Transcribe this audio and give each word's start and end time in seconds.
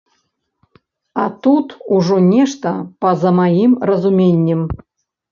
А 1.23 1.25
тут 1.47 1.67
ужо 1.97 2.17
нешта 2.29 2.71
па-за 3.07 3.33
маім 3.41 3.75
разуменнем. 3.91 4.61